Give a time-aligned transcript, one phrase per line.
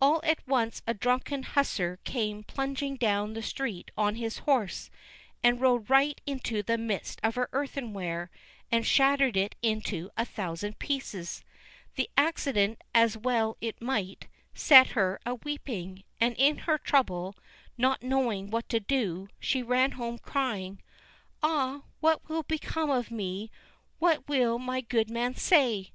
[0.00, 4.90] All at once a drunken hussar came plunging down the street on his horse,
[5.44, 8.32] and rode right into the midst of her earthenware,
[8.72, 11.44] and shattered it into a thousand pieces.
[11.94, 17.36] The accident, as well it might, set her a weeping, and in her trouble,
[17.78, 20.82] not knowing what to do, she ran home crying:
[21.44, 23.52] "Ah, what will become of me;
[24.00, 25.92] what will my good man say?"